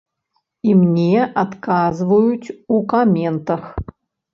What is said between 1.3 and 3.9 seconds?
адказваюць у каментах.